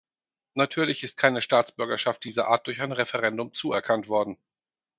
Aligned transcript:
Natürlich 0.55 1.03
ist 1.03 1.15
keine 1.15 1.43
Staatsbürgerschaft 1.43 2.23
dieser 2.23 2.47
Art 2.47 2.65
durch 2.65 2.81
ein 2.81 2.91
Referendum 2.91 3.53
zuerkannt 3.53 4.07
worden. 4.07 4.35